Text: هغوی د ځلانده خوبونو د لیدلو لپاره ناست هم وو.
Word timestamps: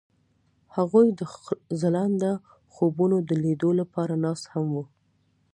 هغوی 0.75 1.07
د 1.19 1.21
ځلانده 1.81 2.31
خوبونو 2.73 3.17
د 3.29 3.31
لیدلو 3.43 3.71
لپاره 3.81 4.13
ناست 4.23 4.45
هم 4.53 4.65
وو. 4.75 4.83